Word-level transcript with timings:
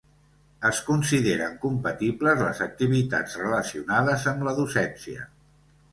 Es 0.69 0.79
consideren 0.85 1.59
compatibles 1.65 2.41
les 2.45 2.63
activitats 2.69 3.39
relacionades 3.43 4.29
amb 4.33 4.49
la 4.49 4.59
docència. 4.65 5.29